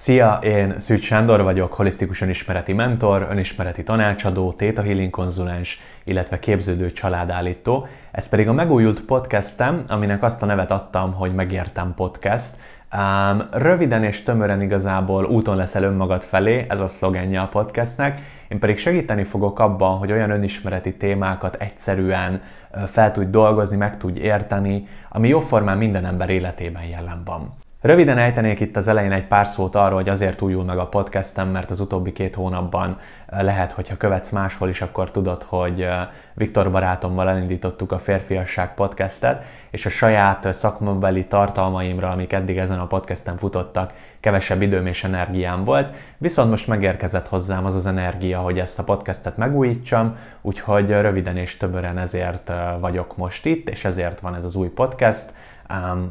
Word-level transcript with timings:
Szia, 0.00 0.38
én 0.42 0.78
Szűcs 0.78 1.04
Sándor 1.04 1.42
vagyok, 1.42 1.72
holisztikus 1.72 2.20
önismereti 2.20 2.72
mentor, 2.72 3.26
önismereti 3.30 3.82
tanácsadó, 3.82 4.52
Theta 4.52 4.82
Healing 4.82 5.10
konzulens, 5.10 5.80
illetve 6.04 6.38
képződő 6.38 6.90
családállító. 6.90 7.86
Ez 8.10 8.28
pedig 8.28 8.48
a 8.48 8.52
megújult 8.52 9.00
podcastem, 9.00 9.84
aminek 9.88 10.22
azt 10.22 10.42
a 10.42 10.46
nevet 10.46 10.70
adtam, 10.70 11.12
hogy 11.12 11.34
Megértem 11.34 11.94
Podcast. 11.94 12.56
Um, 12.96 13.48
röviden 13.52 14.04
és 14.04 14.22
tömören 14.22 14.62
igazából 14.62 15.24
úton 15.24 15.56
leszel 15.56 15.82
önmagad 15.82 16.22
felé, 16.22 16.66
ez 16.68 16.80
a 16.80 16.86
szlogenje 16.86 17.40
a 17.40 17.48
podcastnek. 17.48 18.20
Én 18.48 18.58
pedig 18.58 18.78
segíteni 18.78 19.24
fogok 19.24 19.58
abban, 19.58 19.98
hogy 19.98 20.12
olyan 20.12 20.30
önismereti 20.30 20.96
témákat 20.96 21.54
egyszerűen 21.54 22.42
fel 22.86 23.12
tudj 23.12 23.30
dolgozni, 23.30 23.76
meg 23.76 23.96
tudj 23.96 24.20
érteni, 24.20 24.86
ami 25.08 25.28
jóformán 25.28 25.78
minden 25.78 26.06
ember 26.06 26.30
életében 26.30 26.84
jelen 26.84 27.22
van. 27.24 27.54
Röviden 27.82 28.18
ejtenék 28.18 28.60
itt 28.60 28.76
az 28.76 28.88
elején 28.88 29.12
egy 29.12 29.26
pár 29.26 29.46
szót 29.46 29.74
arról, 29.74 29.94
hogy 29.94 30.08
azért 30.08 30.40
újul 30.40 30.64
meg 30.64 30.78
a 30.78 30.86
podcastem, 30.86 31.48
mert 31.48 31.70
az 31.70 31.80
utóbbi 31.80 32.12
két 32.12 32.34
hónapban 32.34 32.98
eh, 33.26 33.42
lehet, 33.42 33.72
hogyha 33.72 33.96
követsz 33.96 34.30
máshol 34.30 34.68
is, 34.68 34.80
akkor 34.80 35.10
tudod, 35.10 35.42
hogy 35.42 35.82
eh, 35.82 36.08
Viktor 36.34 36.70
barátommal 36.70 37.28
elindítottuk 37.28 37.92
a 37.92 37.98
Férfiasság 37.98 38.74
podcastet, 38.74 39.44
és 39.70 39.86
a 39.86 39.88
saját 39.88 40.54
szakmabeli 40.54 41.26
tartalmaimra, 41.26 42.10
amik 42.10 42.32
eddig 42.32 42.58
ezen 42.58 42.78
a 42.78 42.86
podcasten 42.86 43.36
futottak, 43.36 43.92
kevesebb 44.20 44.62
időm 44.62 44.86
és 44.86 45.04
energiám 45.04 45.64
volt, 45.64 45.94
viszont 46.18 46.50
most 46.50 46.66
megérkezett 46.66 47.28
hozzám 47.28 47.64
az 47.64 47.74
az 47.74 47.86
energia, 47.86 48.38
hogy 48.38 48.58
ezt 48.58 48.78
a 48.78 48.84
podcastet 48.84 49.36
megújítsam, 49.36 50.16
úgyhogy 50.40 50.88
röviden 50.88 51.36
és 51.36 51.56
többen 51.56 51.98
ezért 51.98 52.50
eh, 52.50 52.74
vagyok 52.80 53.16
most 53.16 53.46
itt, 53.46 53.68
és 53.68 53.84
ezért 53.84 54.20
van 54.20 54.34
ez 54.34 54.44
az 54.44 54.54
új 54.54 54.68
podcast, 54.68 55.32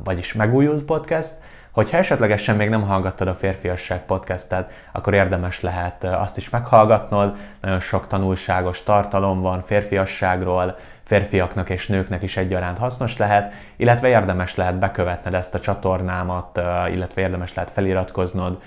vagyis 0.04 0.34
megújult 0.34 0.84
podcast, 0.84 1.34
Hogyha 1.72 1.98
esetlegesen 1.98 2.55
még 2.55 2.70
nem 2.70 2.81
hallgattad 2.81 3.27
a 3.27 3.36
Férfiasság 3.36 4.05
podcastet, 4.05 4.72
akkor 4.91 5.13
érdemes 5.13 5.62
lehet 5.62 6.04
azt 6.04 6.38
is 6.38 6.49
meghallgatnod. 6.49 7.38
Nagyon 7.62 7.80
sok 7.80 8.07
tanulságos 8.07 8.84
tartalom 8.84 9.41
van 9.41 9.63
férfiasságról, 9.63 10.77
férfiaknak 11.04 11.70
és 11.70 11.87
nőknek 11.87 12.24
is 12.24 12.37
egyaránt 12.37 12.77
hasznos 12.77 13.18
lehet, 13.18 13.54
illetve 13.76 14.07
érdemes 14.07 14.55
lehet 14.55 14.80
bekövetned 14.80 15.34
ezt 15.34 15.54
a 15.54 15.60
csatornámat, 15.60 16.62
illetve 16.91 17.21
érdemes 17.21 17.54
lehet 17.54 17.71
feliratkoznod, 17.71 18.62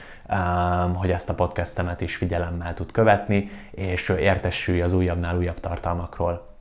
hogy 0.94 1.10
ezt 1.10 1.28
a 1.28 1.34
podcastemet 1.34 2.00
is 2.00 2.16
figyelemmel 2.16 2.74
tud 2.74 2.92
követni, 2.92 3.50
és 3.70 4.08
értesülj 4.08 4.82
az 4.82 4.92
újabbnál 4.92 5.36
újabb 5.36 5.60
tartalmakról. 5.60 6.51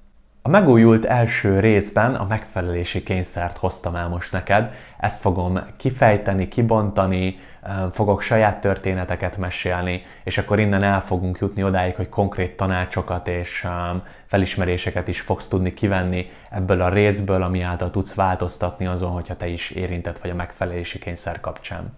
A 0.43 0.49
megújult 0.49 1.05
első 1.05 1.59
részben 1.59 2.15
a 2.15 2.25
megfelelési 2.29 3.03
kényszert 3.03 3.57
hoztam 3.57 3.95
el 3.95 4.07
most 4.07 4.31
neked. 4.31 4.73
Ezt 4.99 5.21
fogom 5.21 5.59
kifejteni, 5.77 6.47
kibontani, 6.47 7.39
fogok 7.91 8.21
saját 8.21 8.61
történeteket 8.61 9.37
mesélni, 9.37 10.03
és 10.23 10.37
akkor 10.37 10.59
innen 10.59 10.83
el 10.83 11.01
fogunk 11.01 11.37
jutni 11.37 11.63
odáig, 11.63 11.95
hogy 11.95 12.09
konkrét 12.09 12.57
tanácsokat 12.57 13.27
és 13.27 13.67
felismeréseket 14.25 15.07
is 15.07 15.21
fogsz 15.21 15.47
tudni 15.47 15.73
kivenni 15.73 16.29
ebből 16.49 16.81
a 16.81 16.89
részből, 16.89 17.43
ami 17.43 17.61
által 17.61 17.91
tudsz 17.91 18.13
változtatni 18.13 18.85
azon, 18.85 19.11
hogyha 19.11 19.35
te 19.37 19.47
is 19.47 19.69
érintett 19.69 20.19
vagy 20.19 20.31
a 20.31 20.35
megfelelési 20.35 20.99
kényszer 20.99 21.39
kapcsán. 21.39 21.93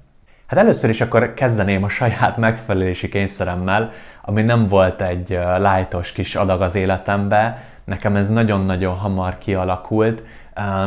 Hát 0.45 0.59
először 0.59 0.89
is 0.89 1.01
akkor 1.01 1.33
kezdeném 1.33 1.83
a 1.83 1.89
saját 1.89 2.37
megfelelési 2.37 3.09
kényszeremmel, 3.09 3.91
ami 4.21 4.41
nem 4.41 4.67
volt 4.67 5.01
egy 5.01 5.29
lájtos 5.57 6.11
kis 6.11 6.35
adag 6.35 6.61
az 6.61 6.75
életembe, 6.75 7.63
nekem 7.83 8.15
ez 8.15 8.29
nagyon-nagyon 8.29 8.95
hamar 8.95 9.37
kialakult, 9.37 10.23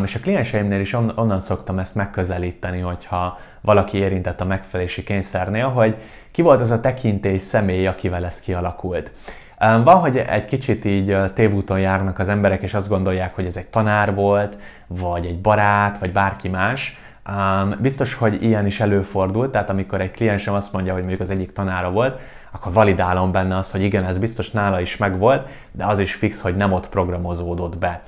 és 0.05 0.15
a 0.15 0.21
klienseimnél 0.21 0.81
is 0.81 0.93
onnan 0.93 1.41
szoktam 1.41 1.79
ezt 1.79 1.95
megközelíteni, 1.95 2.81
hogyha 2.81 3.39
valaki 3.61 3.99
érintett 3.99 4.41
a 4.41 4.45
megfelelési 4.45 5.03
kényszernél, 5.03 5.69
hogy 5.69 5.97
ki 6.31 6.43
volt 6.43 6.61
az 6.61 6.71
a 6.71 6.81
tekintély 6.81 7.39
személy, 7.39 7.87
akivel 7.87 8.25
ez 8.25 8.41
kialakult. 8.41 9.11
Van, 9.59 9.95
hogy 9.95 10.17
egy 10.17 10.45
kicsit 10.45 10.85
így 10.85 11.17
tévúton 11.35 11.81
járnak 11.81 12.19
az 12.19 12.29
emberek, 12.29 12.63
és 12.63 12.75
azt 12.75 12.89
gondolják, 12.89 13.35
hogy 13.35 13.45
ez 13.45 13.57
egy 13.57 13.67
tanár 13.67 14.15
volt, 14.15 14.59
vagy 14.87 15.27
egy 15.27 15.41
barát, 15.41 15.99
vagy 15.99 16.13
bárki 16.13 16.49
más, 16.49 17.01
Um, 17.29 17.77
biztos, 17.81 18.15
hogy 18.15 18.43
ilyen 18.43 18.67
is 18.67 18.81
előfordult, 18.81 19.51
tehát 19.51 19.71
amikor 19.71 20.01
egy 20.01 20.11
kliensem 20.11 20.55
azt 20.55 20.73
mondja, 20.73 20.93
hogy 20.93 21.01
mondjuk 21.01 21.23
az 21.23 21.31
egyik 21.31 21.53
tanára 21.53 21.91
volt, 21.91 22.21
akkor 22.57 22.73
validálom 22.73 23.33
benne 23.33 23.57
azt, 23.57 23.71
hogy 23.71 23.83
igen, 23.83 24.05
ez 24.05 24.19
biztos 24.19 24.51
nála 24.51 24.81
is 24.81 24.97
megvolt, 24.97 25.49
de 25.73 25.85
az 25.85 25.99
is 25.99 26.15
fix, 26.15 26.41
hogy 26.41 26.57
nem 26.57 26.73
ott 26.73 26.89
programozódott 26.89 27.79
be. 27.79 28.03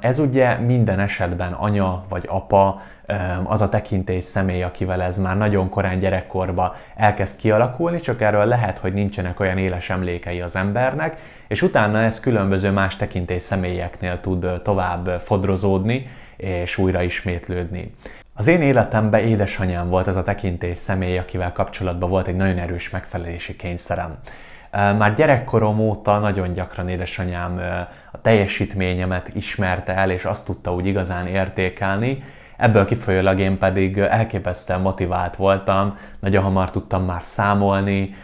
Ez 0.00 0.18
ugye 0.18 0.58
minden 0.58 1.00
esetben 1.00 1.52
anya 1.52 2.04
vagy 2.08 2.24
apa, 2.28 2.80
az 3.44 3.60
a 3.60 3.68
tekintély 3.68 4.20
személy, 4.20 4.62
akivel 4.62 5.02
ez 5.02 5.18
már 5.18 5.36
nagyon 5.36 5.68
korán 5.68 5.98
gyerekkorba 5.98 6.76
elkezd 6.96 7.36
kialakulni, 7.36 8.00
csak 8.00 8.20
erről 8.20 8.44
lehet, 8.44 8.78
hogy 8.78 8.92
nincsenek 8.92 9.40
olyan 9.40 9.58
éles 9.58 9.90
emlékei 9.90 10.40
az 10.40 10.56
embernek, 10.56 11.20
és 11.48 11.62
utána 11.62 12.02
ez 12.02 12.20
különböző 12.20 12.70
más 12.70 12.96
tekintély 12.96 13.38
személyeknél 13.38 14.20
tud 14.20 14.62
tovább 14.62 15.20
fodrozódni, 15.20 16.06
és 16.36 16.78
újra 16.78 17.02
ismétlődni. 17.02 17.94
Az 18.38 18.46
én 18.46 18.62
életemben 18.62 19.20
édesanyám 19.20 19.88
volt 19.88 20.06
ez 20.06 20.16
a 20.16 20.22
tekintély 20.22 20.72
személy, 20.72 21.18
akivel 21.18 21.52
kapcsolatban 21.52 22.08
volt 22.08 22.26
egy 22.26 22.36
nagyon 22.36 22.58
erős 22.58 22.90
megfelelési 22.90 23.56
kényszerem. 23.56 24.18
Már 24.70 25.14
gyerekkorom 25.14 25.78
óta 25.78 26.18
nagyon 26.18 26.52
gyakran 26.52 26.88
édesanyám 26.88 27.60
a 28.12 28.20
teljesítményemet 28.20 29.30
ismerte 29.34 29.94
el, 29.94 30.10
és 30.10 30.24
azt 30.24 30.44
tudta 30.44 30.74
úgy 30.74 30.86
igazán 30.86 31.26
értékelni, 31.26 32.22
Ebből 32.58 32.84
kifolyólag 32.84 33.38
én 33.38 33.58
pedig 33.58 33.98
elképesztően 33.98 34.80
motivált 34.80 35.36
voltam, 35.36 35.98
nagyon 36.20 36.42
hamar 36.42 36.70
tudtam 36.70 37.04
már 37.04 37.22
számolni, 37.22 38.14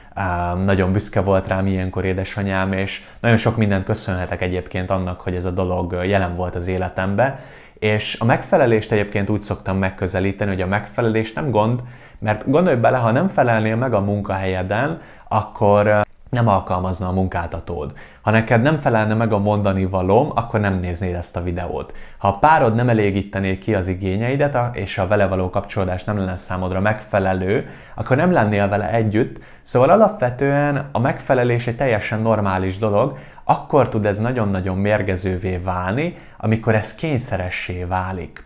nagyon 0.65 0.93
büszke 0.93 1.21
volt 1.21 1.49
rám 1.49 1.67
ilyenkor 1.67 2.05
édesanyám, 2.05 2.73
és 2.73 3.03
nagyon 3.21 3.37
sok 3.37 3.57
mindent 3.57 3.85
köszönhetek 3.85 4.43
egyébként 4.43 4.91
annak, 4.91 5.21
hogy 5.21 5.35
ez 5.35 5.45
a 5.45 5.51
dolog 5.51 6.01
jelen 6.05 6.37
volt 6.37 6.55
az 6.55 6.67
életembe, 6.67 7.41
és 7.84 8.17
a 8.21 8.25
megfelelést 8.25 8.93
egyébként 8.93 9.31
úgy 9.31 9.41
szoktam 9.41 9.78
megközelíteni, 9.78 10.50
hogy 10.50 10.61
a 10.61 10.67
megfelelés 10.67 11.33
nem 11.33 11.50
gond, 11.50 11.81
mert 12.19 12.50
gondolj 12.50 12.77
bele, 12.77 12.97
ha 12.97 13.11
nem 13.11 13.28
felelnél 13.28 13.77
meg 13.77 13.95
a 13.95 14.00
munkahelyeden, 14.00 15.00
akkor 15.28 16.00
nem 16.34 16.49
alkalmazna 16.49 17.09
a 17.09 17.12
munkáltatód. 17.12 17.93
Ha 18.21 18.31
neked 18.31 18.62
nem 18.62 18.78
felelne 18.78 19.15
meg 19.15 19.33
a 19.33 19.39
mondani 19.39 19.84
valóm, 19.84 20.31
akkor 20.34 20.61
nem 20.61 20.78
néznéd 20.78 21.15
ezt 21.15 21.37
a 21.37 21.43
videót. 21.43 21.93
Ha 22.19 22.28
a 22.28 22.39
párod 22.39 22.75
nem 22.75 22.89
elégítené 22.89 23.59
ki 23.59 23.75
az 23.75 23.89
igényeidet, 23.89 24.59
és 24.73 24.99
a 24.99 25.06
vele 25.06 25.27
való 25.27 25.50
kapcsolódás 25.50 26.05
nem 26.05 26.19
lenne 26.19 26.37
számodra 26.37 26.81
megfelelő, 26.81 27.69
akkor 27.94 28.17
nem 28.17 28.33
lennél 28.33 28.69
vele 28.69 28.91
együtt. 28.91 29.39
Szóval 29.62 29.91
alapvetően 29.91 30.89
a 30.93 30.99
megfelelés 30.99 31.67
egy 31.67 31.77
teljesen 31.77 32.21
normális 32.21 32.78
dolog, 32.78 33.19
akkor 33.44 33.89
tud 33.89 34.06
ez 34.06 34.19
nagyon-nagyon 34.19 34.77
mérgezővé 34.77 35.56
válni, 35.56 36.17
amikor 36.37 36.75
ez 36.75 36.94
kényszeressé 36.94 37.84
válik. 37.84 38.44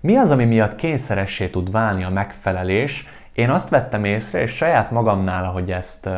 Mi 0.00 0.16
az, 0.16 0.30
ami 0.30 0.44
miatt 0.44 0.76
kényszeressé 0.76 1.48
tud 1.48 1.70
válni 1.70 2.04
a 2.04 2.10
megfelelés? 2.10 3.08
Én 3.36 3.50
azt 3.50 3.68
vettem 3.68 4.04
észre, 4.04 4.40
és 4.40 4.50
saját 4.50 4.90
magamnál, 4.90 5.44
ahogy 5.44 5.70
ezt 5.70 6.08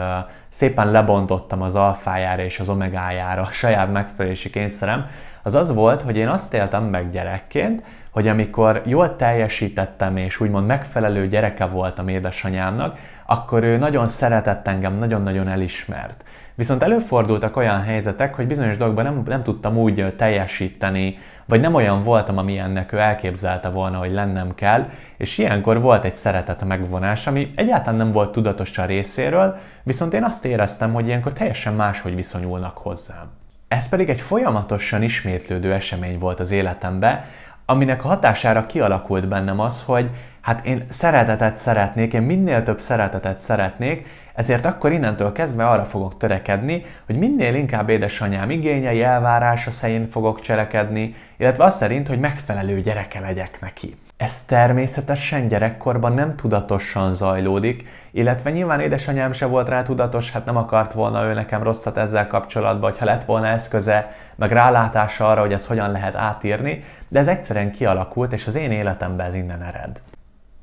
szépen 0.48 0.90
lebontottam 0.90 1.62
az 1.62 1.74
alfájára 1.74 2.42
és 2.42 2.60
az 2.60 2.68
omegájára, 2.68 3.42
a 3.42 3.50
saját 3.50 3.92
megfelelési 3.92 4.50
kényszerem, 4.50 5.06
az 5.42 5.54
az 5.54 5.72
volt, 5.72 6.02
hogy 6.02 6.16
én 6.16 6.28
azt 6.28 6.54
éltem 6.54 6.84
meg 6.84 7.10
gyerekként, 7.10 7.82
hogy 8.10 8.28
amikor 8.28 8.82
jól 8.84 9.16
teljesítettem 9.16 10.16
és 10.16 10.40
úgymond 10.40 10.66
megfelelő 10.66 11.28
gyereke 11.28 11.66
voltam 11.66 12.08
édesanyámnak, 12.08 12.98
akkor 13.26 13.62
ő 13.62 13.76
nagyon 13.76 14.06
szeretett 14.06 14.68
engem, 14.68 14.98
nagyon-nagyon 14.98 15.48
elismert. 15.48 16.24
Viszont 16.54 16.82
előfordultak 16.82 17.56
olyan 17.56 17.82
helyzetek, 17.82 18.34
hogy 18.34 18.46
bizonyos 18.46 18.76
dolgokban 18.76 19.04
nem, 19.04 19.22
nem 19.26 19.42
tudtam 19.42 19.76
úgy 19.76 20.14
teljesíteni, 20.16 21.18
vagy 21.48 21.60
nem 21.60 21.74
olyan 21.74 22.02
voltam, 22.02 22.38
amilyennek 22.38 22.92
ő 22.92 22.98
elképzelte 22.98 23.68
volna, 23.68 23.98
hogy 23.98 24.12
lennem 24.12 24.54
kell, 24.54 24.88
és 25.16 25.38
ilyenkor 25.38 25.80
volt 25.80 26.04
egy 26.04 26.14
szeretet 26.14 26.64
megvonás, 26.64 27.26
ami 27.26 27.52
egyáltalán 27.54 27.98
nem 27.98 28.12
volt 28.12 28.32
tudatos 28.32 28.78
a 28.78 28.84
részéről, 28.84 29.56
viszont 29.82 30.14
én 30.14 30.24
azt 30.24 30.44
éreztem, 30.44 30.92
hogy 30.92 31.06
ilyenkor 31.06 31.32
teljesen 31.32 31.74
máshogy 31.74 32.14
viszonyulnak 32.14 32.78
hozzám. 32.78 33.30
Ez 33.68 33.88
pedig 33.88 34.08
egy 34.08 34.20
folyamatosan 34.20 35.02
ismétlődő 35.02 35.72
esemény 35.72 36.18
volt 36.18 36.40
az 36.40 36.50
életemben, 36.50 37.24
aminek 37.66 38.04
a 38.04 38.08
hatására 38.08 38.66
kialakult 38.66 39.28
bennem 39.28 39.60
az, 39.60 39.82
hogy 39.82 40.10
hát 40.48 40.66
én 40.66 40.84
szeretetet 40.90 41.56
szeretnék, 41.56 42.12
én 42.12 42.22
minél 42.22 42.62
több 42.62 42.80
szeretetet 42.80 43.40
szeretnék, 43.40 44.06
ezért 44.34 44.64
akkor 44.64 44.92
innentől 44.92 45.32
kezdve 45.32 45.68
arra 45.68 45.84
fogok 45.84 46.16
törekedni, 46.16 46.84
hogy 47.06 47.18
minél 47.18 47.54
inkább 47.54 47.88
édesanyám 47.88 48.50
igényei, 48.50 49.02
elvárása 49.02 49.70
szerint 49.70 50.10
fogok 50.10 50.40
cselekedni, 50.40 51.14
illetve 51.36 51.64
az 51.64 51.76
szerint, 51.76 52.08
hogy 52.08 52.20
megfelelő 52.20 52.80
gyereke 52.80 53.20
legyek 53.20 53.60
neki. 53.60 53.96
Ez 54.16 54.42
természetesen 54.46 55.48
gyerekkorban 55.48 56.12
nem 56.12 56.30
tudatosan 56.30 57.14
zajlódik, 57.14 57.88
illetve 58.10 58.50
nyilván 58.50 58.80
édesanyám 58.80 59.32
se 59.32 59.46
volt 59.46 59.68
rá 59.68 59.82
tudatos, 59.82 60.32
hát 60.32 60.44
nem 60.44 60.56
akart 60.56 60.92
volna 60.92 61.24
ő 61.24 61.32
nekem 61.32 61.62
rosszat 61.62 61.96
ezzel 61.96 62.26
kapcsolatban, 62.26 62.90
hogyha 62.90 63.04
lett 63.04 63.24
volna 63.24 63.46
eszköze, 63.46 64.12
meg 64.34 64.52
rálátása 64.52 65.28
arra, 65.28 65.40
hogy 65.40 65.52
ezt 65.52 65.66
hogyan 65.66 65.90
lehet 65.90 66.14
átírni, 66.14 66.84
de 67.08 67.18
ez 67.18 67.28
egyszerűen 67.28 67.70
kialakult, 67.70 68.32
és 68.32 68.46
az 68.46 68.54
én 68.54 68.70
életemben 68.70 69.26
ez 69.26 69.34
innen 69.34 69.62
ered. 69.62 70.00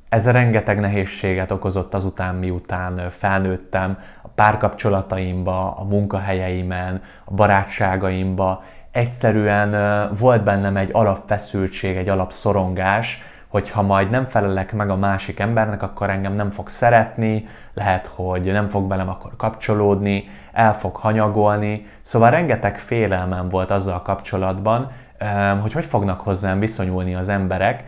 Ez 0.08 0.30
rengeteg 0.30 0.80
nehézséget 0.80 1.50
okozott 1.50 1.94
azután, 1.94 2.34
miután 2.34 3.10
felnőttem 3.10 3.98
a 4.22 4.28
párkapcsolataimba, 4.28 5.76
a 5.76 5.84
munkahelyeimen, 5.84 7.02
a 7.24 7.34
barátságaimba. 7.34 8.62
Egyszerűen 8.90 9.70
volt 10.18 10.44
bennem 10.44 10.76
egy 10.76 10.88
alapfeszültség, 10.92 11.96
egy 11.96 12.08
alapszorongás, 12.08 13.22
hogy 13.48 13.70
ha 13.70 13.82
majd 13.82 14.10
nem 14.10 14.24
felelek 14.24 14.72
meg 14.72 14.90
a 14.90 14.96
másik 14.96 15.40
embernek, 15.40 15.82
akkor 15.82 16.10
engem 16.10 16.32
nem 16.32 16.50
fog 16.50 16.68
szeretni, 16.68 17.48
lehet, 17.74 18.10
hogy 18.14 18.42
nem 18.42 18.68
fog 18.68 18.88
velem 18.88 19.08
akkor 19.08 19.36
kapcsolódni, 19.36 20.28
el 20.52 20.74
fog 20.74 20.96
hanyagolni. 20.96 21.86
Szóval 22.00 22.30
rengeteg 22.30 22.78
félelmem 22.78 23.48
volt 23.48 23.70
azzal 23.70 24.02
kapcsolatban, 24.02 24.90
hogy 25.62 25.72
hogy 25.72 25.84
fognak 25.84 26.20
hozzám 26.20 26.58
viszonyulni 26.58 27.14
az 27.14 27.28
emberek, 27.28 27.84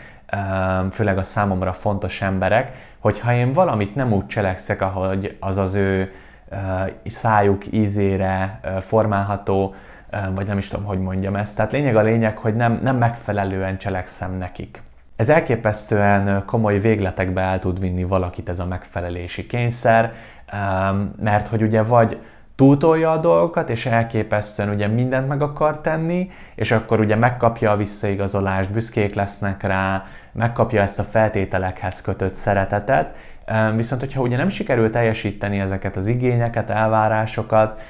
főleg 0.90 1.18
a 1.18 1.22
számomra 1.22 1.72
fontos 1.72 2.22
emberek, 2.22 2.76
hogyha 2.98 3.34
én 3.34 3.52
valamit 3.52 3.94
nem 3.94 4.12
úgy 4.12 4.26
cselekszek, 4.26 4.82
ahogy 4.82 5.36
az 5.40 5.56
az 5.56 5.74
ő 5.74 6.12
szájuk 7.04 7.72
ízére 7.72 8.60
formálható, 8.80 9.74
vagy 10.34 10.46
nem 10.46 10.58
is 10.58 10.68
tudom, 10.68 10.84
hogy 10.84 11.00
mondjam 11.00 11.36
ezt. 11.36 11.56
Tehát 11.56 11.72
lényeg 11.72 11.96
a 11.96 12.02
lényeg, 12.02 12.38
hogy 12.38 12.56
nem, 12.56 12.80
nem 12.82 12.96
megfelelően 12.96 13.78
cselekszem 13.78 14.32
nekik. 14.32 14.82
Ez 15.16 15.28
elképesztően 15.28 16.42
komoly 16.46 16.78
végletekbe 16.78 17.40
el 17.40 17.58
tud 17.58 17.80
vinni 17.80 18.04
valakit 18.04 18.48
ez 18.48 18.58
a 18.58 18.66
megfelelési 18.66 19.46
kényszer, 19.46 20.12
mert 21.20 21.48
hogy 21.48 21.62
ugye 21.62 21.82
vagy 21.82 22.18
túltolja 22.58 23.10
a 23.10 23.16
dolgokat, 23.16 23.70
és 23.70 23.86
elképesztően 23.86 24.68
ugye 24.68 24.86
mindent 24.86 25.28
meg 25.28 25.42
akar 25.42 25.80
tenni, 25.80 26.30
és 26.54 26.70
akkor 26.70 27.00
ugye 27.00 27.16
megkapja 27.16 27.70
a 27.70 27.76
visszaigazolást, 27.76 28.72
büszkék 28.72 29.14
lesznek 29.14 29.62
rá, 29.62 30.04
megkapja 30.32 30.82
ezt 30.82 30.98
a 30.98 31.02
feltételekhez 31.02 32.00
kötött 32.00 32.34
szeretetet, 32.34 33.14
Viszont, 33.74 34.00
hogyha 34.00 34.20
ugye 34.20 34.36
nem 34.36 34.48
sikerül 34.48 34.90
teljesíteni 34.90 35.58
ezeket 35.58 35.96
az 35.96 36.06
igényeket, 36.06 36.70
elvárásokat, 36.70 37.80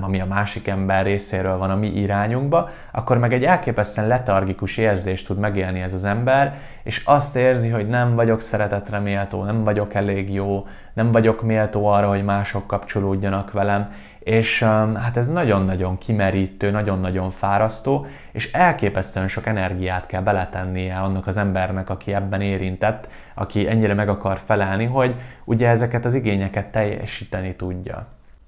ami 0.00 0.20
a 0.20 0.26
másik 0.26 0.68
ember 0.68 1.04
részéről 1.04 1.56
van 1.58 1.70
a 1.70 1.76
mi 1.76 1.86
irányunkba, 1.86 2.70
akkor 2.92 3.18
meg 3.18 3.32
egy 3.32 3.44
elképesztően 3.44 4.06
letargikus 4.06 4.76
érzést 4.76 5.26
tud 5.26 5.38
megélni 5.38 5.80
ez 5.80 5.94
az 5.94 6.04
ember, 6.04 6.58
és 6.82 7.02
azt 7.04 7.36
érzi, 7.36 7.68
hogy 7.68 7.88
nem 7.88 8.14
vagyok 8.14 8.40
szeretetre 8.40 8.98
méltó, 8.98 9.44
nem 9.44 9.64
vagyok 9.64 9.94
elég 9.94 10.32
jó, 10.32 10.66
nem 10.92 11.12
vagyok 11.12 11.42
méltó 11.42 11.86
arra, 11.86 12.08
hogy 12.08 12.24
mások 12.24 12.66
kapcsolódjanak 12.66 13.52
velem, 13.52 13.92
és 14.26 14.62
hát 14.94 15.16
ez 15.16 15.28
nagyon-nagyon 15.28 15.98
kimerítő, 15.98 16.70
nagyon-nagyon 16.70 17.30
fárasztó, 17.30 18.06
és 18.32 18.52
elképesztően 18.52 19.28
sok 19.28 19.46
energiát 19.46 20.06
kell 20.06 20.22
beletennie 20.22 20.98
annak 20.98 21.26
az 21.26 21.36
embernek, 21.36 21.90
aki 21.90 22.14
ebben 22.14 22.40
érintett, 22.40 23.08
aki 23.34 23.68
ennyire 23.68 23.94
meg 23.94 24.08
akar 24.08 24.40
felelni, 24.46 24.84
hogy 24.84 25.14
ugye 25.44 25.68
ezeket 25.68 26.04
az 26.04 26.14
igényeket 26.14 26.66
teljesíteni 26.66 27.54
tudja. 27.54 28.06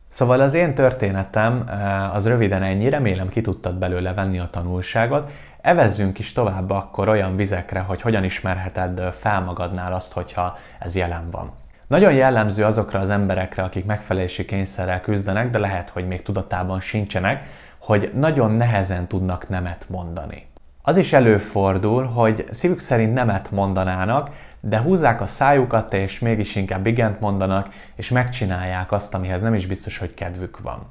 Szóval 0.09 0.41
az 0.41 0.55
én 0.55 0.75
történetem 0.75 1.71
az 2.13 2.27
röviden 2.27 2.63
ennyi, 2.63 2.89
remélem 2.89 3.29
ki 3.29 3.41
tudtad 3.41 3.75
belőle 3.75 4.15
venni 4.15 4.39
a 4.39 4.47
tanulságot. 4.51 5.31
Evezzünk 5.61 6.19
is 6.19 6.33
tovább 6.33 6.71
akkor 6.71 7.09
olyan 7.09 7.37
vizekre, 7.37 7.81
hogy 7.81 8.01
hogyan 8.01 8.25
ismerheted 8.25 9.13
fel 9.13 9.41
magadnál 9.41 9.93
azt, 9.93 10.13
hogyha 10.13 10.59
ez 10.79 10.95
jelen 10.95 11.31
van. 11.31 11.53
Nagyon 11.89 12.13
jellemző 12.13 12.65
azokra 12.65 13.01
az 13.01 13.11
emberekre, 13.11 13.63
akik 13.63 13.85
megfelelési 13.85 14.45
kényszerrel 14.45 15.01
küzdenek, 15.01 15.51
de 15.51 15.59
lehet, 15.59 15.89
hogy 15.89 16.07
még 16.07 16.23
tudatában 16.23 16.81
sincsenek, 16.81 17.43
hogy 17.79 18.13
nagyon 18.15 18.53
nehezen 18.53 19.07
tudnak 19.07 19.49
nemet 19.49 19.85
mondani. 19.89 20.47
Az 20.83 20.97
is 20.97 21.13
előfordul, 21.13 22.05
hogy 22.05 22.47
szívük 22.51 22.79
szerint 22.79 23.15
nemet 23.15 23.51
mondanának, 23.51 24.31
de 24.61 24.79
húzzák 24.79 25.21
a 25.21 25.27
szájukat, 25.27 25.95
és 25.95 26.19
mégis 26.19 26.57
inkább 26.57 26.87
igent 26.87 27.21
mondanak, 27.21 27.69
és 27.95 28.11
megcsinálják 28.11 28.93
azt, 28.93 29.15
amihez 29.15 29.43
nem 29.43 29.55
is 29.55 29.67
biztos, 29.67 29.99
hogy 29.99 30.15
kedvük 30.15 30.59
van. 30.61 30.87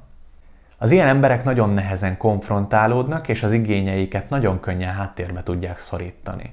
Az 0.78 0.90
ilyen 0.90 1.08
emberek 1.08 1.44
nagyon 1.44 1.70
nehezen 1.70 2.16
konfrontálódnak, 2.16 3.28
és 3.28 3.42
az 3.42 3.52
igényeiket 3.52 4.30
nagyon 4.30 4.60
könnyen 4.60 4.94
háttérbe 4.94 5.42
tudják 5.42 5.78
szorítani. 5.78 6.52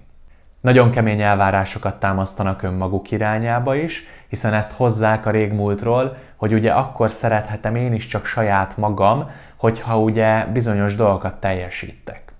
Nagyon 0.66 0.92
kemény 0.92 1.22
elvárásokat 1.22 2.00
támasztanak 2.00 2.62
önmaguk 2.62 3.12
irányába 3.12 3.76
is, 3.76 4.04
hiszen 4.28 4.54
ezt 4.54 4.72
hozzák 4.72 5.26
a 5.26 5.30
régmúltról, 5.30 6.18
hogy 6.36 6.54
ugye 6.54 6.72
akkor 6.72 7.12
szerethetem 7.12 7.76
én 7.76 7.94
is 7.94 8.08
csak 8.08 8.26
saját 8.26 8.78
magam, 8.78 9.30
hogyha 9.56 10.00
ugye 10.00 10.46
bizonyos 10.46 10.96
dolgokat 10.96 11.40
teljesítek. 11.40 12.34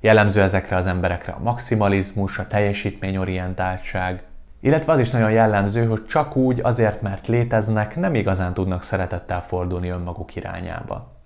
Jellemző 0.00 0.42
ezekre 0.42 0.76
az 0.76 0.86
emberekre 0.86 1.32
a 1.32 1.42
maximalizmus, 1.42 2.38
a 2.38 2.46
teljesítményorientáltság, 2.46 4.22
illetve 4.60 4.92
az 4.92 4.98
is 4.98 5.10
nagyon 5.10 5.30
jellemző, 5.30 5.86
hogy 5.86 6.06
csak 6.06 6.36
úgy 6.36 6.60
azért, 6.62 7.02
mert 7.02 7.26
léteznek, 7.26 7.96
nem 7.96 8.14
igazán 8.14 8.54
tudnak 8.54 8.82
szeretettel 8.82 9.42
fordulni 9.42 9.88
önmaguk 9.88 10.36
irányába. 10.36 11.19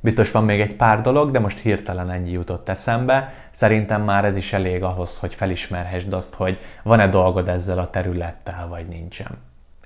Biztos 0.00 0.30
van 0.30 0.44
még 0.44 0.60
egy 0.60 0.74
pár 0.74 1.00
dolog, 1.00 1.30
de 1.30 1.38
most 1.38 1.58
hirtelen 1.58 2.10
ennyi 2.10 2.30
jutott 2.30 2.68
eszembe. 2.68 3.32
Szerintem 3.50 4.02
már 4.02 4.24
ez 4.24 4.36
is 4.36 4.52
elég 4.52 4.82
ahhoz, 4.82 5.18
hogy 5.18 5.34
felismerhessd 5.34 6.12
azt, 6.12 6.34
hogy 6.34 6.58
van-e 6.82 7.08
dolgod 7.08 7.48
ezzel 7.48 7.78
a 7.78 7.90
területtel, 7.90 8.66
vagy 8.68 8.86
nincsen. 8.86 9.38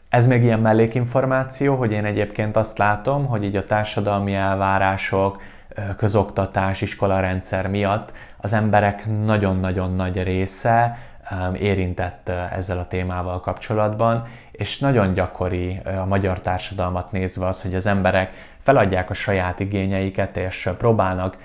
Ez 0.08 0.26
még 0.26 0.42
ilyen 0.42 0.60
mellékinformáció, 0.60 1.76
hogy 1.76 1.92
én 1.92 2.04
egyébként 2.04 2.56
azt 2.56 2.78
látom, 2.78 3.26
hogy 3.26 3.44
így 3.44 3.56
a 3.56 3.66
társadalmi 3.66 4.34
elvárások, 4.34 5.42
közoktatás, 5.96 6.80
iskolarendszer 6.80 7.68
miatt 7.68 8.12
az 8.36 8.52
emberek 8.52 9.06
nagyon-nagyon 9.24 9.94
nagy 9.94 10.22
része 10.22 10.98
érintett 11.58 12.28
ezzel 12.28 12.78
a 12.78 12.88
témával 12.88 13.40
kapcsolatban, 13.40 14.26
és 14.56 14.78
nagyon 14.78 15.12
gyakori 15.12 15.80
a 15.84 16.04
magyar 16.04 16.40
társadalmat 16.40 17.12
nézve 17.12 17.46
az, 17.46 17.62
hogy 17.62 17.74
az 17.74 17.86
emberek 17.86 18.32
feladják 18.62 19.10
a 19.10 19.14
saját 19.14 19.60
igényeiket, 19.60 20.36
és 20.36 20.70
próbálnak 20.78 21.36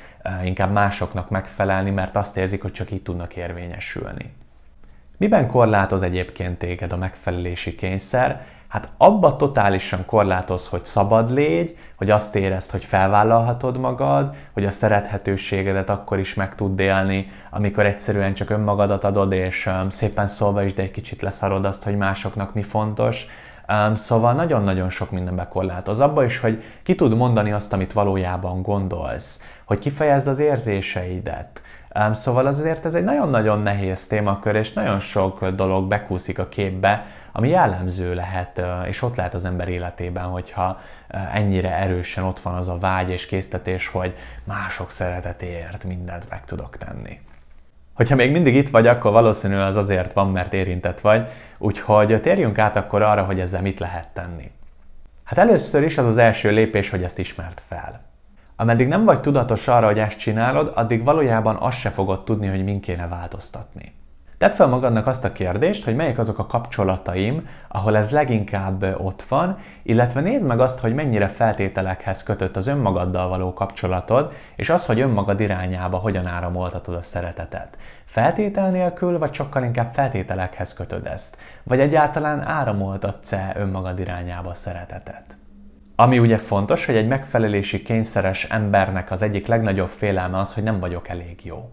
inkább 0.43 0.71
másoknak 0.71 1.29
megfelelni, 1.29 1.89
mert 1.89 2.15
azt 2.15 2.37
érzik, 2.37 2.61
hogy 2.61 2.71
csak 2.71 2.91
így 2.91 3.01
tudnak 3.03 3.35
érvényesülni. 3.35 4.33
Miben 5.17 5.47
korlátoz 5.47 6.01
egyébként 6.01 6.57
téged 6.57 6.91
a 6.91 6.97
megfelelési 6.97 7.75
kényszer? 7.75 8.45
Hát 8.69 8.89
abba 8.97 9.35
totálisan 9.35 10.05
korlátoz, 10.05 10.67
hogy 10.67 10.85
szabad 10.85 11.31
légy, 11.31 11.77
hogy 11.95 12.09
azt 12.09 12.35
érezd, 12.35 12.71
hogy 12.71 12.85
felvállalhatod 12.85 13.77
magad, 13.77 14.35
hogy 14.53 14.65
a 14.65 14.71
szerethetőségedet 14.71 15.89
akkor 15.89 16.19
is 16.19 16.33
meg 16.33 16.55
tud 16.55 16.79
élni, 16.79 17.31
amikor 17.49 17.85
egyszerűen 17.85 18.33
csak 18.33 18.49
önmagadat 18.49 19.03
adod, 19.03 19.31
és 19.31 19.69
szépen 19.89 20.27
szólva 20.27 20.63
is, 20.63 20.73
de 20.73 20.81
egy 20.81 20.91
kicsit 20.91 21.21
leszarod 21.21 21.65
azt, 21.65 21.83
hogy 21.83 21.97
másoknak 21.97 22.53
mi 22.53 22.63
fontos. 22.63 23.25
Szóval 23.93 24.33
nagyon-nagyon 24.33 24.89
sok 24.89 25.11
mindenbe 25.11 25.47
korlátoz. 25.47 25.99
Abba 25.99 26.23
is, 26.23 26.39
hogy 26.39 26.63
ki 26.83 26.95
tud 26.95 27.15
mondani 27.15 27.51
azt, 27.51 27.73
amit 27.73 27.93
valójában 27.93 28.61
gondolsz, 28.61 29.43
hogy 29.65 29.79
kifejezd 29.79 30.27
az 30.27 30.39
érzéseidet, 30.39 31.61
Szóval 32.11 32.45
azért 32.45 32.85
ez 32.85 32.93
egy 32.93 33.03
nagyon-nagyon 33.03 33.61
nehéz 33.61 34.07
témakör, 34.07 34.55
és 34.55 34.73
nagyon 34.73 34.99
sok 34.99 35.47
dolog 35.47 35.87
bekúszik 35.87 36.39
a 36.39 36.47
képbe, 36.47 37.05
ami 37.31 37.49
jellemző 37.49 38.13
lehet, 38.13 38.61
és 38.87 39.01
ott 39.01 39.15
lehet 39.15 39.33
az 39.33 39.45
ember 39.45 39.67
életében, 39.67 40.23
hogyha 40.23 40.79
ennyire 41.33 41.75
erősen 41.75 42.23
ott 42.23 42.39
van 42.39 42.53
az 42.53 42.67
a 42.67 42.77
vágy 42.77 43.09
és 43.09 43.25
késztetés, 43.25 43.87
hogy 43.87 44.15
mások 44.43 44.91
szeretetéért 44.91 45.83
mindent 45.83 46.29
meg 46.29 46.45
tudok 46.45 46.77
tenni. 46.77 47.19
Hogyha 47.93 48.15
még 48.15 48.31
mindig 48.31 48.55
itt 48.55 48.69
vagy, 48.69 48.87
akkor 48.87 49.11
valószínűleg 49.11 49.67
az 49.67 49.75
azért 49.75 50.13
van, 50.13 50.31
mert 50.31 50.53
érintett 50.53 50.99
vagy, 50.99 51.27
úgyhogy 51.57 52.21
térjünk 52.21 52.57
át 52.57 52.75
akkor 52.75 53.01
arra, 53.01 53.23
hogy 53.23 53.39
ezzel 53.39 53.61
mit 53.61 53.79
lehet 53.79 54.07
tenni. 54.13 54.51
Hát 55.23 55.39
először 55.39 55.83
is 55.83 55.97
az 55.97 56.05
az 56.05 56.17
első 56.17 56.51
lépés, 56.51 56.89
hogy 56.89 57.03
ezt 57.03 57.19
ismert 57.19 57.61
fel. 57.67 58.01
Ameddig 58.61 58.87
nem 58.87 59.05
vagy 59.05 59.21
tudatos 59.21 59.67
arra, 59.67 59.85
hogy 59.85 59.99
ezt 59.99 60.17
csinálod, 60.17 60.71
addig 60.75 61.03
valójában 61.03 61.55
azt 61.55 61.77
se 61.77 61.89
fogod 61.89 62.23
tudni, 62.23 62.47
hogy 62.47 62.63
min 62.63 62.79
kéne 62.81 63.07
változtatni. 63.07 63.93
Tedd 64.37 64.51
fel 64.51 64.67
magadnak 64.67 65.07
azt 65.07 65.23
a 65.23 65.31
kérdést, 65.31 65.85
hogy 65.85 65.95
melyek 65.95 66.17
azok 66.17 66.39
a 66.39 66.45
kapcsolataim, 66.45 67.47
ahol 67.67 67.97
ez 67.97 68.09
leginkább 68.09 68.95
ott 68.97 69.21
van, 69.21 69.57
illetve 69.83 70.21
nézd 70.21 70.45
meg 70.45 70.59
azt, 70.59 70.79
hogy 70.79 70.93
mennyire 70.93 71.27
feltételekhez 71.27 72.23
kötött 72.23 72.55
az 72.55 72.67
önmagaddal 72.67 73.27
való 73.27 73.53
kapcsolatod, 73.53 74.31
és 74.55 74.69
az, 74.69 74.85
hogy 74.85 74.99
önmagad 74.99 75.39
irányába 75.39 75.97
hogyan 75.97 76.25
áramoltatod 76.25 76.95
a 76.95 77.01
szeretetet. 77.01 77.77
Feltétel 78.05 78.69
nélkül, 78.69 79.17
vagy 79.17 79.33
sokkal 79.33 79.63
inkább 79.63 79.93
feltételekhez 79.93 80.73
kötöd 80.73 81.05
ezt? 81.05 81.37
Vagy 81.63 81.79
egyáltalán 81.79 82.47
áramoltatsz-e 82.47 83.53
önmagad 83.57 83.99
irányába 83.99 84.49
a 84.49 84.53
szeretetet? 84.53 85.38
Ami 86.01 86.19
ugye 86.19 86.37
fontos, 86.37 86.85
hogy 86.85 86.95
egy 86.95 87.07
megfelelési 87.07 87.81
kényszeres 87.81 88.43
embernek 88.43 89.11
az 89.11 89.21
egyik 89.21 89.47
legnagyobb 89.47 89.87
félelme 89.87 90.37
az, 90.37 90.53
hogy 90.53 90.63
nem 90.63 90.79
vagyok 90.79 91.07
elég 91.07 91.39
jó. 91.43 91.69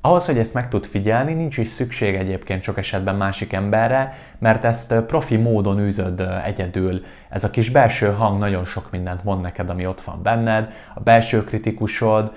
Ahhoz, 0.00 0.26
hogy 0.26 0.38
ezt 0.38 0.54
meg 0.54 0.68
tud 0.68 0.84
figyelni, 0.84 1.34
nincs 1.34 1.58
is 1.58 1.68
szükség 1.68 2.14
egyébként 2.14 2.62
sok 2.62 2.78
esetben 2.78 3.14
másik 3.14 3.52
emberre, 3.52 4.14
mert 4.38 4.64
ezt 4.64 4.94
profi 4.94 5.36
módon 5.36 5.80
űzöd 5.80 6.20
egyedül. 6.44 7.04
Ez 7.28 7.44
a 7.44 7.50
kis 7.50 7.70
belső 7.70 8.12
hang 8.12 8.38
nagyon 8.38 8.64
sok 8.64 8.90
mindent 8.90 9.24
mond 9.24 9.40
neked, 9.40 9.70
ami 9.70 9.86
ott 9.86 10.00
van 10.00 10.22
benned, 10.22 10.72
a 10.94 11.00
belső 11.00 11.44
kritikusod, 11.44 12.32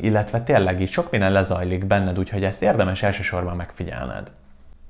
illetve 0.00 0.42
tényleg 0.42 0.80
is 0.80 0.90
sok 0.90 1.10
minden 1.10 1.32
lezajlik 1.32 1.86
benned, 1.86 2.18
úgyhogy 2.18 2.44
ezt 2.44 2.62
érdemes 2.62 3.02
elsősorban 3.02 3.56
megfigyelned. 3.56 4.30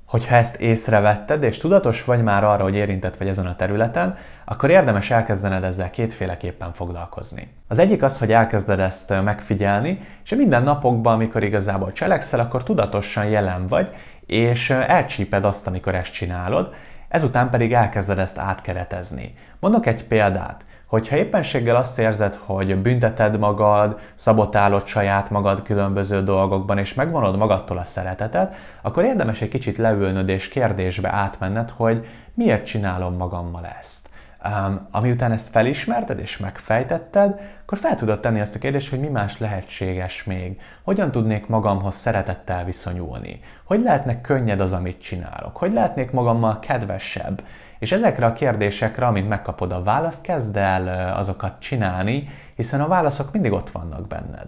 Hogyha 0.07 0.35
ezt 0.35 0.55
észrevetted, 0.55 1.43
és 1.43 1.57
tudatos 1.57 2.03
vagy 2.03 2.23
már 2.23 2.43
arra, 2.43 2.63
hogy 2.63 2.75
érintett 2.75 3.17
vagy 3.17 3.27
ezen 3.27 3.45
a 3.45 3.55
területen, 3.55 4.17
akkor 4.45 4.69
érdemes 4.69 5.11
elkezdened 5.11 5.63
ezzel 5.63 5.89
kétféleképpen 5.89 6.73
foglalkozni. 6.73 7.53
Az 7.67 7.79
egyik 7.79 8.03
az, 8.03 8.17
hogy 8.17 8.31
elkezded 8.31 8.79
ezt 8.79 9.23
megfigyelni, 9.23 9.99
és 10.23 10.35
minden 10.35 10.63
napokban, 10.63 11.13
amikor 11.13 11.43
igazából 11.43 11.91
cselekszel, 11.91 12.39
akkor 12.39 12.63
tudatosan 12.63 13.25
jelen 13.25 13.67
vagy, 13.67 13.91
és 14.25 14.69
elcsíped 14.69 15.45
azt, 15.45 15.67
amikor 15.67 15.95
ezt 15.95 16.13
csinálod, 16.13 16.73
ezután 17.07 17.49
pedig 17.49 17.73
elkezded 17.73 18.19
ezt 18.19 18.37
átkeretezni. 18.37 19.33
Mondok 19.59 19.85
egy 19.85 20.03
példát. 20.03 20.65
Hogyha 20.87 21.15
éppenséggel 21.15 21.75
azt 21.75 21.99
érzed, 21.99 22.39
hogy 22.45 22.75
bünteted 22.75 23.39
magad, 23.39 23.99
szabotálod 24.15 24.85
saját 24.85 25.29
magad 25.29 25.61
különböző 25.61 26.23
dolgokban, 26.23 26.77
és 26.77 26.93
megvonod 26.93 27.37
magadtól 27.37 27.77
a 27.77 27.83
szeretetet, 27.83 28.55
akkor 28.81 29.03
érdemes 29.03 29.41
egy 29.41 29.49
kicsit 29.49 29.77
leülnöd 29.77 30.29
és 30.29 30.47
kérdésbe 30.47 31.13
átmenned, 31.13 31.69
hogy 31.69 32.07
miért 32.33 32.65
csinálom 32.65 33.15
magammal 33.15 33.65
ezt. 33.79 34.09
Um, 34.45 34.87
amiután 34.91 35.31
ezt 35.31 35.49
felismerted 35.49 36.19
és 36.19 36.37
megfejtetted, 36.37 37.39
akkor 37.61 37.77
fel 37.77 37.95
tudod 37.95 38.19
tenni 38.19 38.39
azt 38.39 38.55
a 38.55 38.59
kérdést, 38.59 38.89
hogy 38.89 38.99
mi 38.99 39.07
más 39.07 39.37
lehetséges 39.39 40.23
még. 40.23 40.61
Hogyan 40.83 41.11
tudnék 41.11 41.47
magamhoz 41.47 41.95
szeretettel 41.95 42.65
viszonyulni? 42.65 43.39
Hogy 43.63 43.81
lehetne 43.83 44.21
könnyed 44.21 44.59
az, 44.59 44.73
amit 44.73 45.01
csinálok? 45.01 45.57
Hogy 45.57 45.73
lehetnék 45.73 46.11
magammal 46.11 46.59
kedvesebb? 46.59 47.41
És 47.79 47.91
ezekre 47.91 48.25
a 48.25 48.33
kérdésekre, 48.33 49.05
amint 49.05 49.29
megkapod 49.29 49.71
a 49.71 49.83
választ, 49.83 50.21
kezd 50.21 50.57
el 50.57 51.13
azokat 51.15 51.59
csinálni, 51.59 52.29
hiszen 52.55 52.81
a 52.81 52.87
válaszok 52.87 53.31
mindig 53.31 53.51
ott 53.51 53.69
vannak 53.69 54.07
benned. 54.07 54.47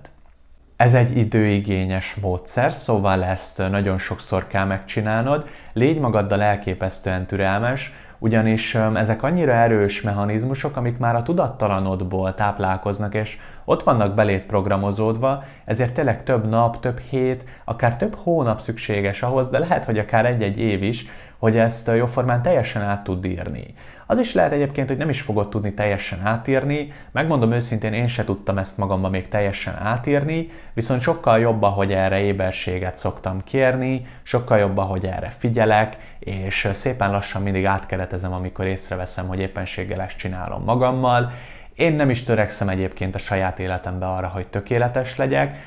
Ez 0.75 0.93
egy 0.93 1.17
időigényes 1.17 2.15
módszer, 2.15 2.71
szóval 2.71 3.23
ezt 3.23 3.57
nagyon 3.57 3.97
sokszor 3.97 4.47
kell 4.47 4.65
megcsinálnod. 4.65 5.47
Légy 5.73 5.99
magaddal 5.99 6.41
elképesztően 6.41 7.25
türelmes, 7.25 7.93
ugyanis 8.19 8.75
ezek 8.75 9.23
annyira 9.23 9.51
erős 9.51 10.01
mechanizmusok, 10.01 10.75
amik 10.75 10.97
már 10.97 11.15
a 11.15 11.23
tudattalanodból 11.23 12.35
táplálkoznak, 12.35 13.15
és 13.15 13.37
ott 13.65 13.83
vannak 13.83 14.15
belét 14.15 14.45
programozódva, 14.45 15.43
ezért 15.65 15.93
tényleg 15.93 16.23
több 16.23 16.49
nap, 16.49 16.79
több 16.79 16.99
hét, 16.99 17.43
akár 17.63 17.97
több 17.97 18.15
hónap 18.15 18.59
szükséges 18.59 19.21
ahhoz, 19.21 19.49
de 19.49 19.59
lehet, 19.59 19.85
hogy 19.85 19.97
akár 19.99 20.25
egy-egy 20.25 20.59
év 20.59 20.83
is, 20.83 21.05
hogy 21.39 21.57
ezt 21.57 21.91
jóformán 21.95 22.41
teljesen 22.41 22.81
át 22.81 23.03
tud 23.03 23.25
írni. 23.25 23.65
Az 24.05 24.19
is 24.19 24.33
lehet 24.33 24.51
egyébként, 24.51 24.87
hogy 24.87 24.97
nem 24.97 25.09
is 25.09 25.21
fogod 25.21 25.49
tudni 25.49 25.73
teljesen 25.73 26.19
átírni, 26.23 26.93
megmondom 27.11 27.51
őszintén, 27.51 27.93
én 27.93 28.07
se 28.07 28.23
tudtam 28.23 28.57
ezt 28.57 28.77
magamban 28.77 29.11
még 29.11 29.27
teljesen 29.27 29.75
átírni, 29.75 30.49
viszont 30.73 31.01
sokkal 31.01 31.39
jobb, 31.39 31.63
hogy 31.63 31.91
erre 31.91 32.19
éberséget 32.19 32.97
szoktam 32.97 33.43
kérni, 33.43 34.05
sokkal 34.23 34.57
jobb, 34.57 34.79
hogy 34.79 35.05
erre 35.05 35.29
figyelek, 35.37 35.97
és 36.19 36.69
szépen 36.73 37.11
lassan 37.11 37.41
mindig 37.41 37.65
átkeretezem, 37.65 38.33
amikor 38.33 38.65
észreveszem, 38.65 39.27
hogy 39.27 39.39
éppenséggel 39.39 40.01
ezt 40.01 40.17
csinálom 40.17 40.63
magammal, 40.63 41.31
én 41.79 41.93
nem 41.93 42.09
is 42.09 42.23
törekszem 42.23 42.69
egyébként 42.69 43.15
a 43.15 43.17
saját 43.17 43.59
életembe 43.59 44.07
arra, 44.07 44.27
hogy 44.27 44.47
tökéletes 44.47 45.15
legyek, 45.15 45.57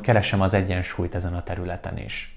keresem 0.00 0.40
az 0.40 0.54
egyensúlyt 0.54 1.14
ezen 1.14 1.34
a 1.34 1.42
területen 1.42 1.98
is. 1.98 2.31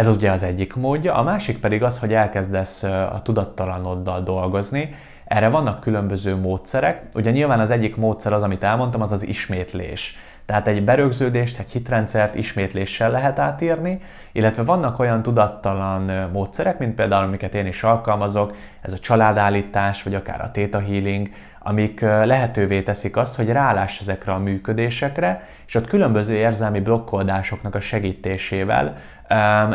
Ez 0.00 0.08
ugye 0.08 0.30
az 0.30 0.42
egyik 0.42 0.74
módja, 0.74 1.14
a 1.14 1.22
másik 1.22 1.58
pedig 1.58 1.82
az, 1.82 1.98
hogy 1.98 2.12
elkezdesz 2.12 2.82
a 2.82 3.20
tudattalanoddal 3.22 4.22
dolgozni. 4.22 4.94
Erre 5.24 5.48
vannak 5.48 5.80
különböző 5.80 6.36
módszerek. 6.36 7.02
Ugye 7.14 7.30
nyilván 7.30 7.60
az 7.60 7.70
egyik 7.70 7.96
módszer 7.96 8.32
az, 8.32 8.42
amit 8.42 8.62
elmondtam, 8.62 9.02
az 9.02 9.12
az 9.12 9.26
ismétlés. 9.26 10.16
Tehát 10.50 10.68
egy 10.68 10.84
berögződést, 10.84 11.58
egy 11.58 11.70
hitrendszert 11.70 12.34
ismétléssel 12.34 13.10
lehet 13.10 13.38
átírni, 13.38 14.00
illetve 14.32 14.62
vannak 14.62 14.98
olyan 14.98 15.22
tudattalan 15.22 16.28
módszerek, 16.32 16.78
mint 16.78 16.94
például, 16.94 17.24
amiket 17.24 17.54
én 17.54 17.66
is 17.66 17.82
alkalmazok, 17.82 18.54
ez 18.80 18.92
a 18.92 18.98
családállítás, 18.98 20.02
vagy 20.02 20.14
akár 20.14 20.40
a 20.40 20.50
theta 20.50 20.80
healing, 20.80 21.28
amik 21.58 22.00
lehetővé 22.00 22.82
teszik 22.82 23.16
azt, 23.16 23.36
hogy 23.36 23.48
ráláss 23.48 24.00
ezekre 24.00 24.32
a 24.32 24.38
működésekre, 24.38 25.48
és 25.66 25.74
ott 25.74 25.86
különböző 25.86 26.34
érzelmi 26.34 26.80
blokkoldásoknak 26.80 27.74
a 27.74 27.80
segítésével 27.80 28.96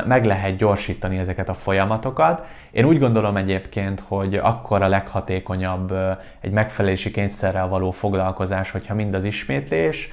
meg 0.05 0.25
lehet 0.25 0.55
gyorsítani 0.55 1.17
ezeket 1.17 1.49
a 1.49 1.53
folyamatokat. 1.53 2.45
Én 2.71 2.85
úgy 2.85 2.99
gondolom 2.99 3.37
egyébként, 3.37 4.03
hogy 4.07 4.35
akkor 4.35 4.81
a 4.81 4.87
leghatékonyabb 4.87 5.93
egy 6.41 6.51
megfelelési 6.51 7.11
kényszerrel 7.11 7.67
való 7.67 7.91
foglalkozás, 7.91 8.71
hogyha 8.71 8.93
mind 8.93 9.13
az 9.13 9.23
ismétlés, 9.23 10.09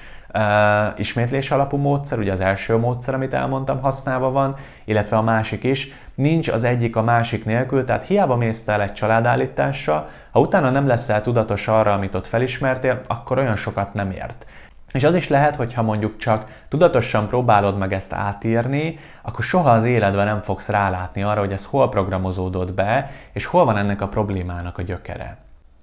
ismétlés 0.96 1.50
alapú 1.50 1.76
módszer, 1.76 2.18
ugye 2.18 2.32
az 2.32 2.40
első 2.40 2.76
módszer, 2.76 3.14
amit 3.14 3.34
elmondtam, 3.34 3.80
használva 3.80 4.30
van, 4.30 4.56
illetve 4.84 5.16
a 5.16 5.22
másik 5.22 5.64
is. 5.64 5.92
Nincs 6.14 6.48
az 6.48 6.64
egyik 6.64 6.96
a 6.96 7.02
másik 7.02 7.44
nélkül, 7.44 7.84
tehát 7.84 8.04
hiába 8.04 8.36
mész 8.36 8.68
el 8.68 8.82
egy 8.82 8.92
családállításra, 8.92 10.08
ha 10.30 10.40
utána 10.40 10.70
nem 10.70 10.86
leszel 10.86 11.22
tudatos 11.22 11.68
arra, 11.68 11.92
amit 11.92 12.14
ott 12.14 12.26
felismertél, 12.26 13.00
akkor 13.06 13.38
olyan 13.38 13.56
sokat 13.56 13.94
nem 13.94 14.10
ért. 14.10 14.46
És 14.92 15.04
az 15.04 15.14
is 15.14 15.28
lehet, 15.28 15.56
hogy 15.56 15.74
ha 15.74 15.82
mondjuk 15.82 16.16
csak 16.16 16.64
tudatosan 16.68 17.28
próbálod 17.28 17.78
meg 17.78 17.92
ezt 17.92 18.12
átírni, 18.12 18.98
akkor 19.22 19.44
soha 19.44 19.70
az 19.70 19.84
életben 19.84 20.26
nem 20.26 20.40
fogsz 20.40 20.68
rálátni 20.68 21.22
arra, 21.22 21.40
hogy 21.40 21.52
ez 21.52 21.64
hol 21.64 21.88
programozódott 21.88 22.72
be, 22.72 23.10
és 23.32 23.46
hol 23.46 23.64
van 23.64 23.76
ennek 23.76 24.00
a 24.00 24.08
problémának 24.08 24.78
a 24.78 24.82
gyökere. 24.82 25.36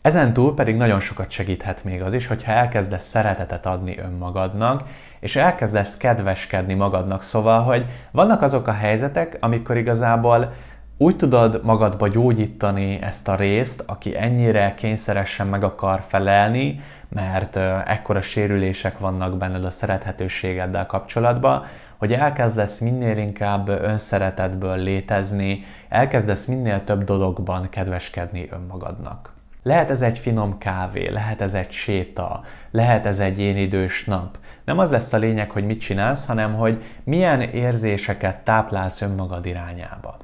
Ezen 0.10 0.34
túl 0.34 0.54
pedig 0.56 0.76
nagyon 0.76 1.00
sokat 1.00 1.32
segíthet 1.32 1.84
még 1.84 2.02
az 2.02 2.14
is, 2.14 2.28
hogyha 2.28 2.52
elkezdesz 2.52 3.08
szeretetet 3.08 3.66
adni 3.66 3.98
önmagadnak, 3.98 4.84
és 5.20 5.36
elkezdesz 5.36 5.98
kedveskedni 5.98 6.74
magadnak, 6.74 7.24
szóval, 7.24 7.62
hogy 7.62 7.86
vannak 8.12 8.42
azok 8.42 8.68
a 8.68 8.72
helyzetek, 8.72 9.38
amikor 9.40 9.78
igazából 9.78 10.54
úgy 10.98 11.16
tudod 11.16 11.62
magadba 11.64 12.08
gyógyítani 12.08 13.00
ezt 13.02 13.28
a 13.28 13.36
részt, 13.36 13.84
aki 13.86 14.18
ennyire 14.18 14.74
kényszeresen 14.76 15.48
meg 15.48 15.64
akar 15.64 16.04
felelni, 16.08 16.80
mert 17.10 17.56
ekkora 17.86 18.22
sérülések 18.22 19.00
vannak 19.00 19.38
benned 19.38 19.66
a 19.66 19.70
szerethetőségeddel 19.70 20.86
kapcsolatban, 20.86 21.66
hogy 21.98 22.14
elkezdesz 22.14 22.80
minél 22.80 23.18
inkább 23.18 23.68
önszeretetből 23.68 24.78
létezni, 24.78 25.64
elkezdesz 25.90 26.46
minél 26.46 26.84
több 26.84 27.04
dologban 27.04 27.70
kedveskedni 27.70 28.48
önmagadnak. 28.52 29.38
Lehet 29.70 29.90
ez 29.90 30.02
egy 30.02 30.18
finom 30.18 30.58
kávé, 30.58 31.08
lehet 31.08 31.42
ez 31.42 31.54
egy 31.54 31.72
séta, 31.72 32.44
lehet 32.72 33.06
ez 33.06 33.20
egy 33.20 33.40
én 33.40 33.58
idős 33.58 34.06
nap. 34.06 34.38
Nem 34.66 34.80
az 34.80 34.90
lesz 34.90 35.14
a 35.14 35.18
lényeg, 35.18 35.52
hogy 35.52 35.66
mit 35.66 35.80
csinálsz, 35.80 36.26
hanem 36.26 36.54
hogy 36.54 36.84
milyen 37.04 37.42
érzéseket 37.42 38.38
táplálsz 38.44 39.02
önmagad 39.02 39.46
irányába. 39.46 40.18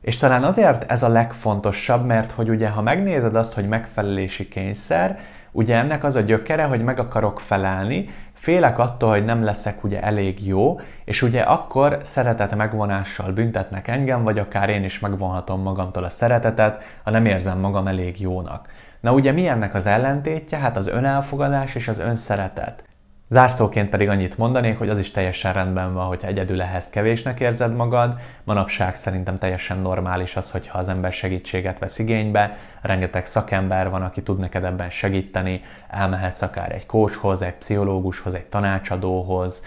És 0.00 0.16
talán 0.16 0.44
azért 0.44 0.90
ez 0.90 1.02
a 1.02 1.08
legfontosabb, 1.08 2.06
mert 2.06 2.30
hogy 2.30 2.48
ugye 2.48 2.68
ha 2.68 2.82
megnézed 2.82 3.36
azt, 3.36 3.54
hogy 3.54 3.68
megfelelési 3.68 4.48
kényszer, 4.48 5.20
ugye 5.50 5.76
ennek 5.76 6.04
az 6.04 6.16
a 6.16 6.20
gyökere, 6.20 6.64
hogy 6.64 6.84
meg 6.84 6.98
akarok 6.98 7.40
felelni, 7.40 8.08
félek 8.40 8.78
attól, 8.78 9.10
hogy 9.10 9.24
nem 9.24 9.44
leszek 9.44 9.84
ugye 9.84 10.02
elég 10.02 10.46
jó, 10.46 10.80
és 11.04 11.22
ugye 11.22 11.40
akkor 11.40 11.98
szeretet 12.02 12.56
megvonással 12.56 13.32
büntetnek 13.32 13.88
engem, 13.88 14.22
vagy 14.22 14.38
akár 14.38 14.68
én 14.68 14.84
is 14.84 14.98
megvonhatom 14.98 15.62
magamtól 15.62 16.04
a 16.04 16.08
szeretetet, 16.08 16.82
ha 17.04 17.10
nem 17.10 17.26
érzem 17.26 17.58
magam 17.58 17.86
elég 17.86 18.20
jónak. 18.20 18.68
Na 19.00 19.12
ugye 19.12 19.32
mi 19.32 19.46
ennek 19.46 19.74
az 19.74 19.86
ellentétje? 19.86 20.58
Hát 20.58 20.76
az 20.76 20.86
önelfogadás 20.86 21.74
és 21.74 21.88
az 21.88 21.98
önszeretet. 21.98 22.84
Zárszóként 23.32 23.88
pedig 23.88 24.08
annyit 24.08 24.38
mondanék, 24.38 24.78
hogy 24.78 24.88
az 24.88 24.98
is 24.98 25.10
teljesen 25.10 25.52
rendben 25.52 25.94
van, 25.94 26.06
hogyha 26.06 26.28
egyedül 26.28 26.62
ehhez 26.62 26.88
kevésnek 26.90 27.40
érzed 27.40 27.74
magad. 27.74 28.14
Manapság 28.44 28.94
szerintem 28.94 29.36
teljesen 29.36 29.78
normális 29.78 30.36
az, 30.36 30.50
hogyha 30.50 30.78
az 30.78 30.88
ember 30.88 31.12
segítséget 31.12 31.78
vesz 31.78 31.98
igénybe. 31.98 32.56
Rengeteg 32.80 33.26
szakember 33.26 33.90
van, 33.90 34.02
aki 34.02 34.22
tud 34.22 34.38
neked 34.38 34.64
ebben 34.64 34.90
segíteni. 34.90 35.62
Elmehetsz 35.88 36.42
akár 36.42 36.72
egy 36.72 36.86
coachhoz, 36.86 37.42
egy 37.42 37.54
pszichológushoz, 37.54 38.34
egy 38.34 38.46
tanácsadóhoz, 38.46 39.64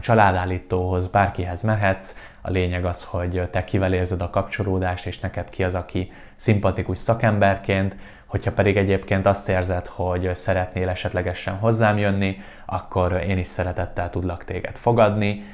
családállítóhoz, 0.00 1.08
bárkihez 1.08 1.62
mehetsz. 1.62 2.14
A 2.48 2.50
lényeg 2.50 2.84
az, 2.84 3.04
hogy 3.04 3.48
te 3.50 3.64
kivel 3.64 3.92
érzed 3.92 4.20
a 4.20 4.30
kapcsolódást, 4.30 5.06
és 5.06 5.18
neked 5.18 5.50
ki 5.50 5.64
az, 5.64 5.74
aki 5.74 6.12
szimpatikus 6.34 6.98
szakemberként. 6.98 7.96
Hogyha 8.26 8.52
pedig 8.52 8.76
egyébként 8.76 9.26
azt 9.26 9.48
érzed, 9.48 9.86
hogy 9.86 10.34
szeretnél 10.34 10.88
esetlegesen 10.88 11.54
hozzám 11.54 11.98
jönni, 11.98 12.38
akkor 12.66 13.12
én 13.28 13.38
is 13.38 13.46
szeretettel 13.46 14.10
tudlak 14.10 14.44
téged 14.44 14.76
fogadni. 14.76 15.44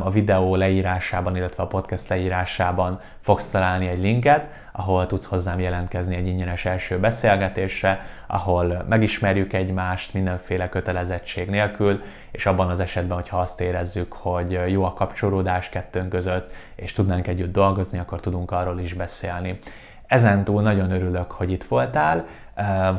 A 0.00 0.10
videó 0.10 0.56
leírásában, 0.56 1.36
illetve 1.36 1.62
a 1.62 1.66
podcast 1.66 2.08
leírásában 2.08 3.00
fogsz 3.20 3.50
találni 3.50 3.86
egy 3.86 3.98
linket, 3.98 4.46
ahol 4.72 5.06
tudsz 5.06 5.24
hozzám 5.26 5.60
jelentkezni 5.60 6.16
egy 6.16 6.26
ingyenes 6.26 6.64
első 6.64 6.98
beszélgetésre, 6.98 8.06
ahol 8.26 8.84
megismerjük 8.88 9.52
egymást 9.52 10.14
mindenféle 10.14 10.68
kötelezettség 10.68 11.50
nélkül, 11.50 12.02
és 12.30 12.46
abban 12.46 12.70
az 12.70 12.80
esetben, 12.80 13.16
hogyha 13.16 13.40
azt 13.40 13.60
érezzük, 13.60 14.12
hogy 14.12 14.60
jó 14.66 14.84
a 14.84 14.92
kapcsolódás 14.92 15.68
kettőnk 15.68 16.08
között, 16.08 16.52
és 16.74 16.92
tudnánk 16.92 17.26
együtt 17.26 17.52
dolgozni, 17.52 17.98
akkor 17.98 18.20
tudunk 18.20 18.50
arról 18.50 18.80
is 18.80 18.92
beszélni. 18.92 19.58
Ezentúl 20.06 20.62
nagyon 20.62 20.90
örülök, 20.90 21.30
hogy 21.30 21.50
itt 21.50 21.64
voltál, 21.64 22.26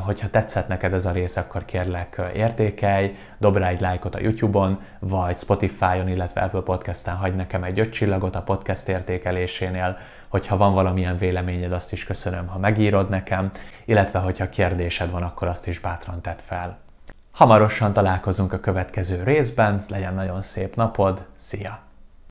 Hogyha 0.04 0.30
tetszett 0.30 0.68
neked 0.68 0.92
ez 0.92 1.06
a 1.06 1.10
rész, 1.10 1.36
akkor 1.36 1.64
kérlek 1.64 2.20
értékelj, 2.34 3.16
dob 3.38 3.56
rá 3.56 3.68
egy 3.68 3.80
lájkot 3.80 4.14
a 4.14 4.20
YouTube-on, 4.20 4.80
vagy 4.98 5.38
Spotify-on, 5.38 6.08
illetve 6.08 6.40
Apple 6.40 6.60
Podcast-en 6.60 7.16
hagy 7.16 7.34
nekem 7.34 7.64
egy 7.64 7.78
öt 7.78 7.92
csillagot 7.92 8.34
a 8.34 8.42
podcast 8.42 8.88
értékelésénél. 8.88 9.98
Hogyha 10.28 10.56
van 10.56 10.74
valamilyen 10.74 11.18
véleményed, 11.18 11.72
azt 11.72 11.92
is 11.92 12.04
köszönöm, 12.04 12.46
ha 12.46 12.58
megírod 12.58 13.08
nekem, 13.08 13.50
illetve 13.84 14.18
hogyha 14.18 14.48
kérdésed 14.48 15.10
van, 15.10 15.22
akkor 15.22 15.48
azt 15.48 15.66
is 15.66 15.80
bátran 15.80 16.20
tedd 16.20 16.38
fel. 16.44 16.78
Hamarosan 17.32 17.92
találkozunk 17.92 18.52
a 18.52 18.60
következő 18.60 19.22
részben, 19.22 19.84
legyen 19.88 20.14
nagyon 20.14 20.42
szép 20.42 20.76
napod, 20.76 21.26
szia! 21.38 21.85